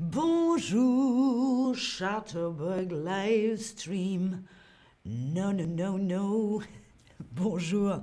[0.00, 4.42] Bonjour, Chatterbug Livestream.
[5.06, 6.58] Non, non, non, non.
[7.30, 8.00] Bonjour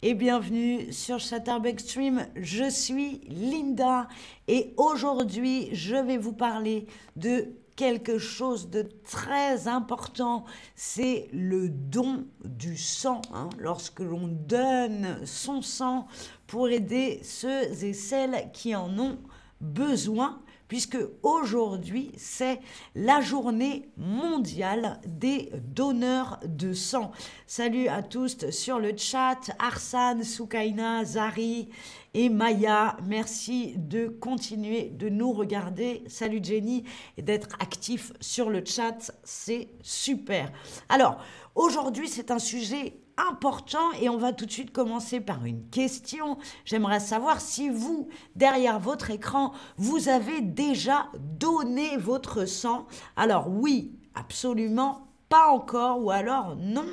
[0.00, 2.24] et bienvenue sur Chatterbug Stream.
[2.36, 4.06] Je suis Linda
[4.46, 6.86] et aujourd'hui je vais vous parler
[7.16, 10.44] de quelque chose de très important,
[10.76, 13.22] c'est le don du sang.
[13.32, 13.48] Hein.
[13.58, 16.06] Lorsque l'on donne son sang
[16.46, 19.18] pour aider ceux et celles qui en ont
[19.60, 22.60] besoin, puisque aujourd'hui c'est
[22.94, 27.12] la journée mondiale des donneurs de sang.
[27.46, 31.68] Salut à tous sur le chat, Arsane, Soukaina, Zari
[32.14, 32.96] et Maya.
[33.06, 36.04] Merci de continuer de nous regarder.
[36.06, 36.84] Salut Jenny
[37.16, 40.50] et d'être actif sur le chat, c'est super.
[40.88, 41.18] Alors,
[41.54, 46.38] aujourd'hui c'est un sujet important et on va tout de suite commencer par une question.
[46.64, 52.86] J'aimerais savoir si vous, derrière votre écran, vous avez déjà donné votre sang.
[53.16, 56.86] Alors oui, absolument pas encore ou alors non,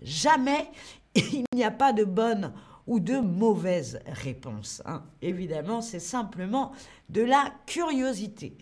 [0.00, 0.70] jamais.
[1.14, 2.52] Il n'y a pas de bonne
[2.86, 4.82] ou de mauvaise réponse.
[4.84, 5.02] Hein.
[5.22, 6.72] Évidemment, c'est simplement
[7.08, 8.58] de la curiosité.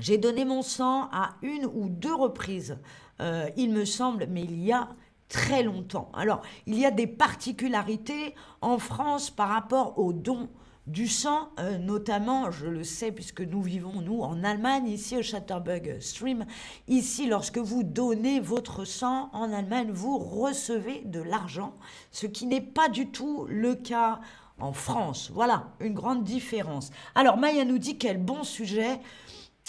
[0.00, 2.78] J'ai donné mon sang à une ou deux reprises,
[3.20, 4.88] euh, il me semble, mais il y a
[5.28, 6.10] très longtemps.
[6.14, 10.48] Alors, il y a des particularités en France par rapport aux dons
[10.86, 15.22] du sang, euh, notamment, je le sais puisque nous vivons, nous, en Allemagne, ici au
[15.22, 16.44] Chatterbug Stream.
[16.88, 21.74] Ici, lorsque vous donnez votre sang en Allemagne, vous recevez de l'argent,
[22.10, 24.20] ce qui n'est pas du tout le cas
[24.58, 25.30] en France.
[25.32, 26.90] Voilà, une grande différence.
[27.14, 29.00] Alors, Maya nous dit quel bon sujet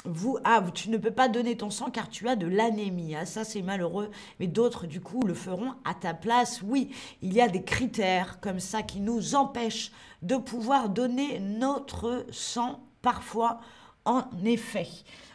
[0.06, 3.16] vous, ah, tu ne peux pas donner ton sang car tu as de l'anémie.
[3.16, 4.10] Ah, ça, c'est malheureux.
[4.40, 6.62] Mais d'autres, du coup, le feront à ta place.
[6.62, 6.90] Oui,
[7.22, 12.80] il y a des critères comme ça qui nous empêchent de pouvoir donner notre sang
[13.02, 13.60] parfois,
[14.06, 14.88] en effet.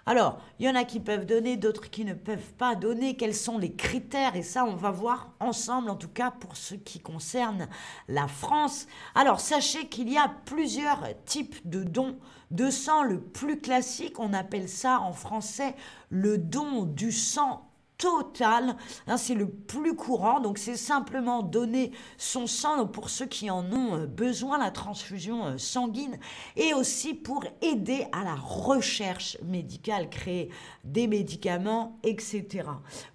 [0.06, 3.16] Alors, il y en a qui peuvent donner, d'autres qui ne peuvent pas donner.
[3.16, 4.34] Quels sont les critères?
[4.34, 7.68] Et ça, on va voir ensemble, en tout cas pour ce qui concerne
[8.08, 8.86] la France.
[9.14, 12.18] Alors, sachez qu'il y a plusieurs types de dons
[12.50, 13.02] de sang.
[13.02, 15.76] Le plus classique, on appelle ça en français
[16.08, 17.69] le don du sang
[18.00, 18.76] total.
[19.06, 20.40] Hein, c'est le plus courant.
[20.40, 25.46] Donc, c'est simplement donner son sang pour ceux qui en ont euh, besoin, la transfusion
[25.46, 26.18] euh, sanguine,
[26.56, 30.48] et aussi pour aider à la recherche médicale, créer
[30.82, 32.64] des médicaments, etc.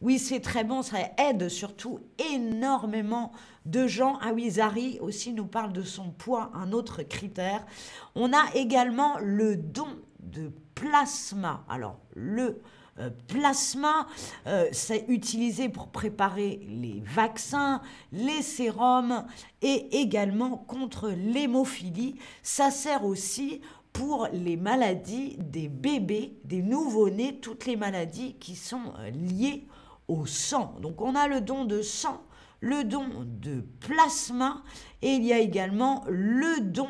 [0.01, 0.83] Oui, c'est très bon.
[0.83, 1.99] Ça aide surtout
[2.33, 3.31] énormément
[3.65, 4.19] de gens.
[4.21, 7.65] Ah oui, Zari aussi nous parle de son poids, un autre critère.
[8.13, 9.87] On a également le don
[10.19, 11.65] de plasma.
[11.69, 12.61] Alors, le
[12.99, 14.07] euh, plasma,
[14.47, 17.81] euh, c'est utilisé pour préparer les vaccins,
[18.13, 19.25] les sérums
[19.61, 22.15] et également contre l'hémophilie.
[22.41, 23.59] Ça sert aussi
[23.91, 29.67] pour les maladies des bébés, des nouveau-nés, toutes les maladies qui sont euh, liées
[30.07, 30.75] au sang.
[30.81, 32.21] Donc on a le don de sang,
[32.61, 34.63] le don de plasma
[35.01, 36.89] et il y a également le don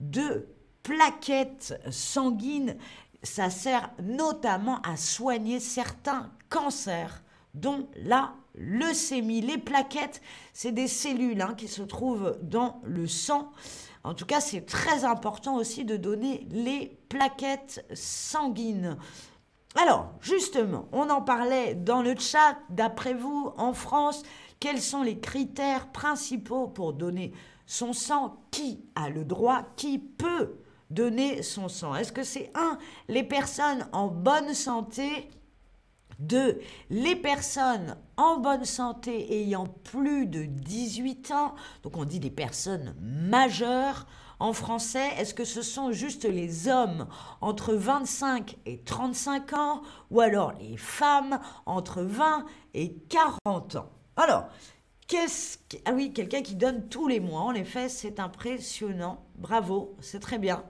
[0.00, 0.46] de
[0.82, 2.76] plaquettes sanguines
[3.22, 7.22] ça sert notamment à soigner certains cancers,
[7.54, 9.40] dont la leucémie.
[9.40, 10.20] Les plaquettes,
[10.52, 13.52] c'est des cellules hein, qui se trouvent dans le sang.
[14.04, 18.96] En tout cas, c'est très important aussi de donner les plaquettes sanguines.
[19.76, 22.58] Alors, justement, on en parlait dans le chat.
[22.68, 24.22] D'après vous, en France,
[24.60, 27.32] quels sont les critères principaux pour donner
[27.66, 28.36] son sang?
[28.50, 29.62] Qui a le droit?
[29.76, 30.56] Qui peut
[30.92, 31.94] donner son sang.
[31.94, 35.28] Est-ce que c'est un, les personnes en bonne santé?
[36.18, 36.60] Deux,
[36.90, 42.94] les personnes en bonne santé ayant plus de 18 ans, donc on dit des personnes
[43.00, 44.06] majeures
[44.38, 47.06] en français, est-ce que ce sont juste les hommes
[47.40, 53.90] entre 25 et 35 ans ou alors les femmes entre 20 et 40 ans?
[54.16, 54.48] Alors,
[55.12, 57.42] Qu'est-ce Ah oui, quelqu'un qui donne tous les mois.
[57.42, 59.22] En effet, c'est impressionnant.
[59.36, 60.64] Bravo, c'est très bien.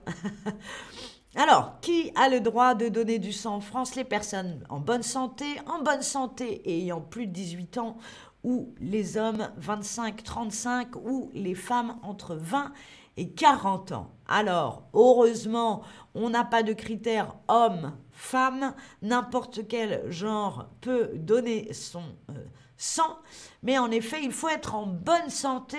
[1.35, 3.95] Alors, qui a le droit de donner du sang en France?
[3.95, 7.97] Les personnes en bonne santé, en bonne santé ayant plus de 18 ans,
[8.43, 12.73] ou les hommes 25-35, ou les femmes entre 20
[13.15, 14.11] et 40 ans.
[14.27, 15.83] Alors, heureusement,
[16.15, 18.73] on n'a pas de critères homme-femme.
[19.01, 22.43] N'importe quel genre peut donner son euh,
[22.83, 23.17] sang.
[23.63, 25.77] Mais en effet, il faut être en bonne santé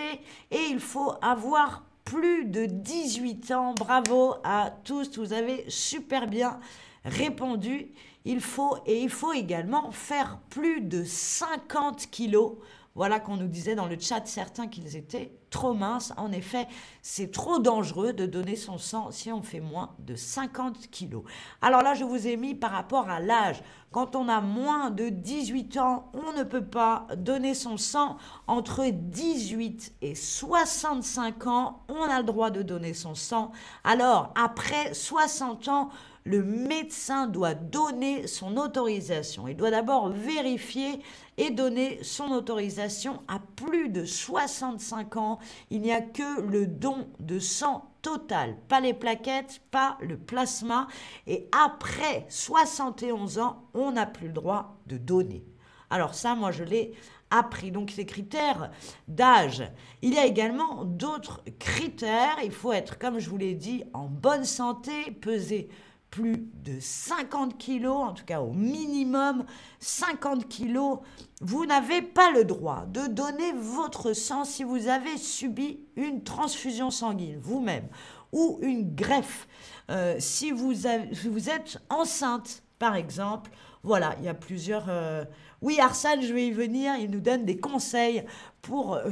[0.50, 3.74] et il faut avoir plus de 18 ans.
[3.74, 6.58] Bravo à tous, vous avez super bien
[7.04, 7.92] répondu.
[8.24, 12.54] Il faut et il faut également faire plus de 50 kilos.
[12.94, 16.12] Voilà qu'on nous disait dans le chat certains qu'ils étaient trop mince.
[16.16, 16.66] En effet,
[17.00, 21.22] c'est trop dangereux de donner son sang si on fait moins de 50 kilos.
[21.62, 23.62] Alors là, je vous ai mis par rapport à l'âge.
[23.92, 28.16] Quand on a moins de 18 ans, on ne peut pas donner son sang.
[28.48, 33.52] Entre 18 et 65 ans, on a le droit de donner son sang.
[33.84, 35.90] Alors, après 60 ans,
[36.24, 39.46] le médecin doit donner son autorisation.
[39.46, 41.00] Il doit d'abord vérifier
[41.36, 45.38] et donner son autorisation à plus de 65 ans.
[45.70, 50.88] Il n'y a que le don de sang total, pas les plaquettes, pas le plasma.
[51.26, 55.44] Et après 71 ans, on n'a plus le droit de donner.
[55.90, 56.92] Alors ça, moi, je l'ai
[57.30, 57.70] appris.
[57.70, 58.70] Donc ces critères
[59.08, 59.64] d'âge.
[60.02, 62.36] Il y a également d'autres critères.
[62.44, 65.68] Il faut être, comme je vous l'ai dit, en bonne santé, peser
[66.10, 69.44] plus de 50 kilos, en tout cas au minimum
[69.80, 71.00] 50 kilos,
[71.44, 76.90] vous n'avez pas le droit de donner votre sang si vous avez subi une transfusion
[76.90, 77.86] sanguine vous-même
[78.32, 79.46] ou une greffe.
[79.90, 83.50] Euh, si vous, êtes enceinte, par exemple,
[83.82, 84.86] voilà, il y a plusieurs...
[84.88, 85.26] Euh,
[85.60, 88.24] oui, Arsène, je vais y venir, il nous donne des conseils
[88.62, 89.10] pour euh,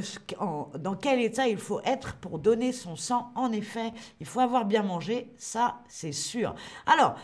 [0.79, 3.31] dans quel état il faut être pour donner son sang.
[3.35, 6.55] En effet, il faut avoir bien mangé, ça c'est sûr.
[6.87, 7.15] Alors,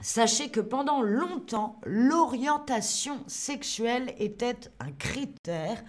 [0.00, 5.82] Sachez que pendant longtemps, l'orientation sexuelle était un critère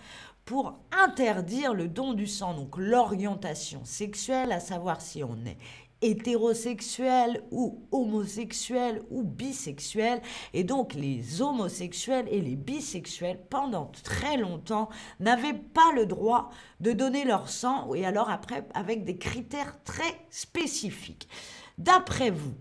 [0.46, 2.54] pour interdire le don du sang.
[2.54, 5.58] Donc l'orientation sexuelle, à savoir si on est
[6.04, 10.22] hétérosexuels ou homosexuels ou bisexuels.
[10.54, 14.90] Et donc les homosexuels et les bisexuels, pendant très longtemps,
[15.20, 16.52] n'avaient pas le droit
[16.82, 21.30] de donner leur sang, et alors après avec des critères très spécifiques.
[21.78, 22.54] D'après vous,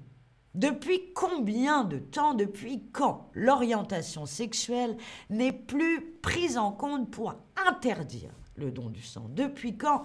[0.54, 4.96] depuis combien de temps, depuis quand l'orientation sexuelle
[5.30, 7.34] n'est plus prise en compte pour
[7.66, 9.26] interdire le don du sang?
[9.30, 10.02] Depuis quand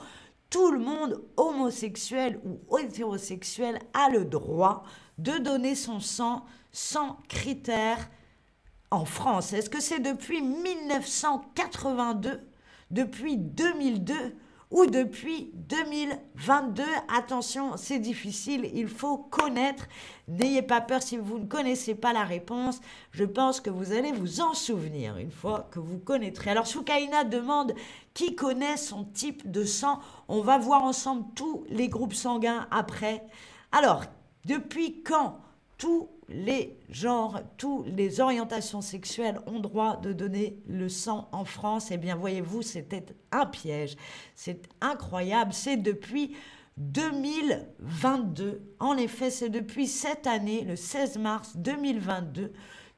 [0.50, 4.84] tout le monde, homosexuel ou hétérosexuel, a le droit
[5.18, 8.10] de donner son sang sans critères
[8.90, 9.52] en France?
[9.52, 12.48] Est-ce que c'est depuis 1982,
[12.92, 14.14] depuis 2002
[14.69, 16.84] ou depuis 2022.
[17.16, 19.88] Attention, c'est difficile, il faut connaître.
[20.28, 22.81] N'ayez pas peur si vous ne connaissez pas la réponse.
[23.12, 26.52] Je pense que vous allez vous en souvenir une fois que vous connaîtrez.
[26.52, 27.74] Alors, Soukaina demande
[28.14, 30.00] qui connaît son type de sang?
[30.28, 33.24] On va voir ensemble tous les groupes sanguins après.
[33.72, 34.04] Alors,
[34.46, 35.40] depuis quand
[35.78, 41.90] tous les genres, toutes les orientations sexuelles ont droit de donner le sang en France.
[41.92, 43.96] Eh bien, voyez-vous, c'était un piège.
[44.36, 45.54] C'est incroyable.
[45.54, 46.36] C'est depuis
[46.78, 48.62] 2022.
[48.80, 52.52] En effet, c'est depuis cette année, le 16 mars 2022,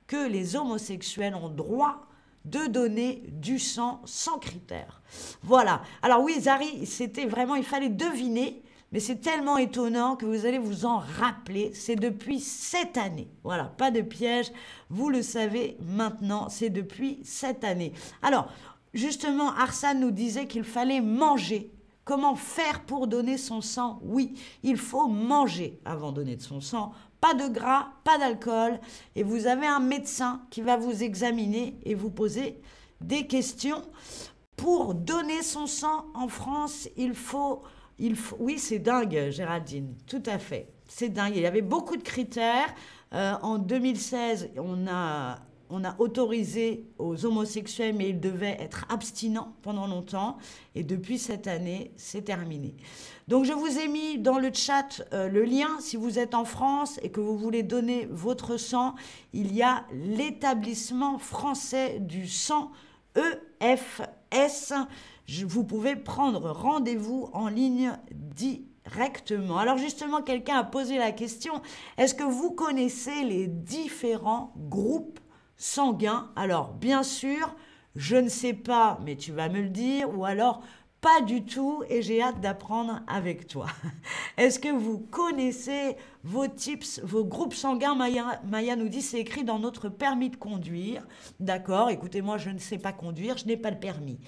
[0.08, 2.08] que les homosexuels ont droit
[2.46, 5.02] de donner du sang sans critères.
[5.44, 5.84] Voilà.
[6.02, 10.57] Alors oui, Zari, c'était vraiment, il fallait deviner mais c'est tellement étonnant que vous allez
[10.57, 11.71] vous en rappeler.
[11.74, 13.30] C'est depuis cette année.
[13.44, 14.51] Voilà, pas de piège.
[14.89, 17.94] Vous le savez maintenant, c'est depuis cette année.
[18.21, 18.51] Alors,
[18.94, 21.71] justement, Arsène nous disait qu'il fallait manger.
[22.03, 24.00] Comment faire pour donner son sang?
[24.01, 24.33] Oui,
[24.63, 26.92] il faut manger avant de donner son sang.
[27.21, 28.80] Pas de gras, pas d'alcool.
[29.15, 32.59] Et vous avez un médecin qui va vous examiner et vous poser
[33.01, 33.83] des questions.
[34.56, 37.62] Pour donner son sang en France, il faut
[38.40, 40.68] oui, c'est dingue, Géraldine, tout à fait.
[40.88, 41.34] C'est dingue.
[41.36, 42.74] Il y avait beaucoup de critères.
[43.13, 45.40] Euh, en 2016, on a,
[46.00, 50.38] autorisé aux homosexuels, mais ils devaient être abstinents pendant longtemps.
[50.73, 52.76] Et depuis cette année, c'est terminé.
[53.28, 55.80] Donc, je vous ai mis dans le chat euh, le lien.
[55.80, 58.95] Si vous êtes en France et que vous voulez donner votre sang,
[59.33, 62.71] il y a l'établissement français du sang
[64.31, 64.74] EFS
[65.45, 69.57] vous pouvez prendre rendez-vous en ligne directement.
[69.57, 71.62] Alors justement, quelqu'un a posé la question,
[71.98, 75.19] est-ce que vous connaissez les différents groupes
[75.56, 76.31] sanguins?
[76.36, 77.56] Alors bien sûr,
[77.95, 80.62] je ne sais pas, mais tu vas me le dire, ou alors
[81.01, 83.68] pas du tout et j'ai hâte d'apprendre avec toi.
[84.37, 87.95] Est-ce que vous connaissez vos tips, vos groupes sanguins?
[87.95, 91.07] Maya, Maya nous dit c'est écrit dans notre permis de conduire.
[91.39, 94.19] D'accord, écoutez, moi je ne sais pas conduire, je n'ai pas le permis.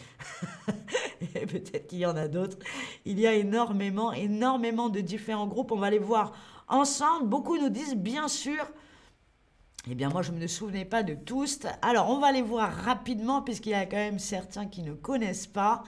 [1.33, 2.57] Peut-être qu'il y en a d'autres.
[3.05, 5.71] Il y a énormément, énormément de différents groupes.
[5.73, 6.31] On va les voir
[6.69, 7.27] ensemble.
[7.27, 8.65] Beaucoup nous disent bien sûr
[9.89, 11.61] eh bien, moi, je ne me souvenais pas de tous.
[11.81, 15.47] Alors, on va les voir rapidement, puisqu'il y a quand même certains qui ne connaissent
[15.47, 15.81] pas.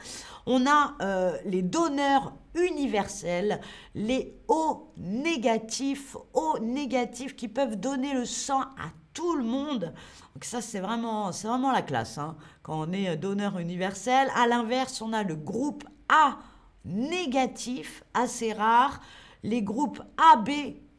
[0.47, 3.62] On a euh, les donneurs universels,
[3.93, 9.93] les O négatifs, O négatifs qui peuvent donner le sang à tout le monde.
[10.33, 14.27] Donc ça, c'est vraiment, vraiment la classe, hein, quand on est donneur universel.
[14.35, 16.39] À l'inverse, on a le groupe A
[16.83, 19.01] négatifs, assez rares.
[19.43, 20.01] Les groupes
[20.33, 20.50] AB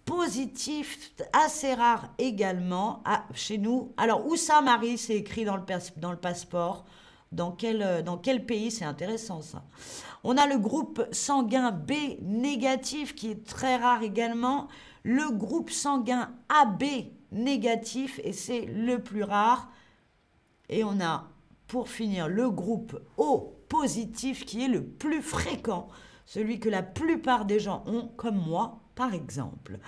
[0.04, 3.02] positifs, assez rares également
[3.34, 3.92] chez nous.
[3.96, 6.84] Alors, où ça, Marie C'est écrit dans le, passeport?
[7.32, 8.70] Dans quel, dans quel pays?
[8.70, 9.64] C'est intéressant ça.
[10.22, 11.92] On a le groupe sanguin B
[12.22, 14.68] négatif qui est très rare également.
[15.02, 16.84] Le groupe sanguin AB
[17.32, 19.68] négatif et c'est le plus rare.
[20.68, 21.28] Et on a
[21.66, 25.88] pour finir le groupe O positif qui est le plus fréquent,
[26.26, 29.78] celui que la plupart des gens ont, comme moi par exemple.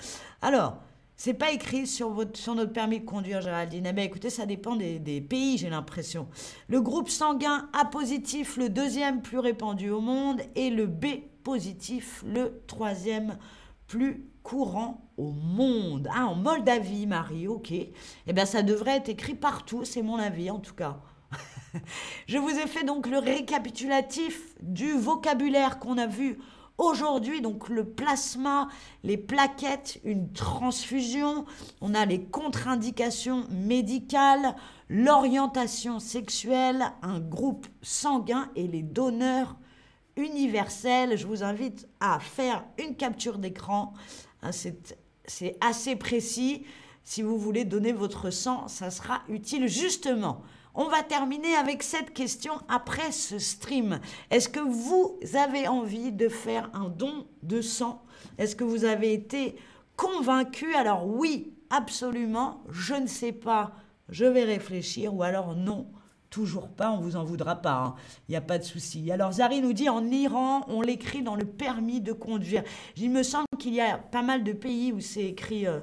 [0.42, 0.78] Alors,
[1.16, 3.86] c'est pas écrit sur, votre, sur notre permis de conduire, Géraldine.
[3.88, 6.28] Eh bien, écoutez, ça dépend des, des pays, j'ai l'impression.
[6.68, 11.06] Le groupe sanguin A positif, le deuxième plus répandu au monde, et le B
[11.42, 13.38] positif, le troisième
[13.86, 16.08] plus courant au monde.
[16.14, 17.72] Ah, en Moldavie, Marie, ok.
[17.72, 21.00] Eh bien, ça devrait être écrit partout, c'est mon avis en tout cas.
[22.28, 26.38] Je vous ai fait donc le récapitulatif du vocabulaire qu'on a vu
[26.78, 27.40] aujourd'hui.
[27.40, 28.68] Donc le plasma,
[29.02, 31.44] les plaquettes, une transfusion,
[31.80, 34.54] on a les contre-indications médicales,
[34.88, 39.56] l'orientation sexuelle, un groupe sanguin et les donneurs
[40.16, 41.16] universels.
[41.16, 43.92] Je vous invite à faire une capture d'écran.
[44.42, 46.64] Hein, c'est assez précis.
[47.04, 50.42] Si vous voulez donner votre sang, ça sera utile justement.
[50.78, 53.98] On va terminer avec cette question après ce stream.
[54.30, 58.02] Est-ce que vous avez envie de faire un don de sang?
[58.36, 59.56] Est-ce que vous avez été
[59.96, 60.74] convaincu?
[60.74, 62.62] Alors oui, absolument.
[62.68, 63.72] Je ne sais pas.
[64.10, 65.14] Je vais réfléchir.
[65.14, 65.86] Ou alors non.
[66.28, 67.94] Toujours pas, on vous en voudra pas, hein.
[68.28, 69.10] il n'y a pas de souci.
[69.10, 72.62] Alors Zari nous dit en Iran, on l'écrit dans le permis de conduire.
[72.96, 75.78] Il me semble qu'il y a pas mal de pays où c'est écrit euh,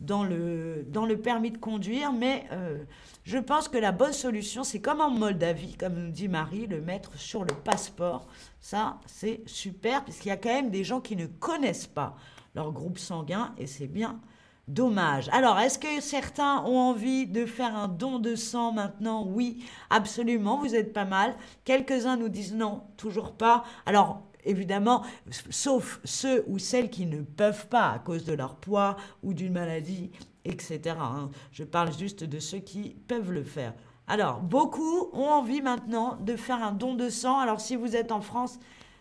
[0.00, 2.84] dans, le, dans le permis de conduire, mais euh,
[3.24, 6.80] je pense que la bonne solution, c'est comme en Moldavie, comme nous dit Marie, le
[6.80, 8.26] mettre sur le passeport.
[8.60, 12.16] Ça, c'est super, puisqu'il y a quand même des gens qui ne connaissent pas
[12.54, 14.20] leur groupe sanguin, et c'est bien
[14.68, 15.28] dommage.
[15.32, 19.26] Alors, est-ce que certains ont envie de faire un don de sang maintenant?
[19.26, 21.34] Oui, absolument, vous êtes pas mal.
[21.64, 23.64] Quelques-uns nous disent non, toujours pas.
[23.86, 25.04] Alors, évidemment,
[25.50, 29.52] sauf ceux ou celles qui ne peuvent pas à cause de leur poids ou d'une
[29.52, 30.10] maladie,
[30.44, 30.96] etc.
[30.98, 31.30] Hein.
[31.52, 33.74] Je parle juste de ceux qui peuvent le faire.
[34.06, 37.38] Alors, beaucoup ont envie maintenant de faire un don de sang.
[37.38, 38.58] Alors, si vous êtes en France,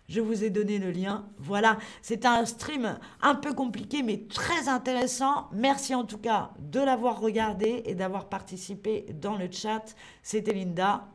[0.10, 1.26] je vous ai donné le lien.
[1.38, 5.50] Voilà, c'est un stream un peu compliqué, mais très intéressant.
[5.54, 9.96] Merci en tout cas de l'avoir regardé et d'avoir participé dans le chat.
[10.24, 11.08] C'était Linda.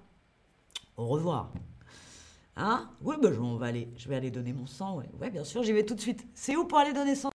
[0.97, 1.51] Au revoir.
[2.65, 5.03] Hein Oui, ben, je, vais aller, je vais aller donner mon sang.
[5.21, 6.25] Ouais bien sûr, j'y vais tout de suite.
[6.33, 7.31] C'est où pour aller donner son